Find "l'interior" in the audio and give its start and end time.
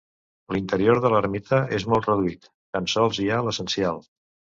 0.53-1.01